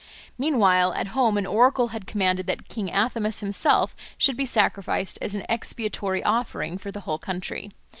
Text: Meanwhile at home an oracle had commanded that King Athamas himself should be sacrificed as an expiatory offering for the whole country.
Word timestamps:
Meanwhile 0.35 0.93
at 0.95 1.09
home 1.13 1.37
an 1.37 1.45
oracle 1.45 1.89
had 1.89 2.07
commanded 2.07 2.47
that 2.47 2.67
King 2.67 2.89
Athamas 2.89 3.41
himself 3.41 3.95
should 4.17 4.35
be 4.35 4.47
sacrificed 4.47 5.19
as 5.21 5.35
an 5.35 5.45
expiatory 5.47 6.23
offering 6.23 6.79
for 6.79 6.91
the 6.91 7.01
whole 7.01 7.19
country. 7.19 7.69